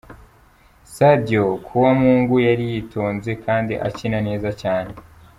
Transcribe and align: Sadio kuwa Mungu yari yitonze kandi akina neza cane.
Sadio 0.93 1.45
kuwa 1.65 1.91
Mungu 2.01 2.35
yari 2.47 2.65
yitonze 2.71 3.31
kandi 3.45 3.73
akina 3.87 4.19
neza 4.27 4.47
cane. 4.61 4.93